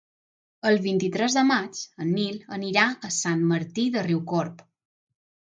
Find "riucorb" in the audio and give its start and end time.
4.11-4.67